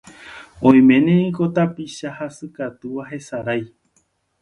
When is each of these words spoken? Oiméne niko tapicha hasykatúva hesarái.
Oiméne 0.69 1.17
niko 1.19 1.45
tapicha 1.59 2.09
hasykatúva 2.17 3.09
hesarái. 3.15 3.63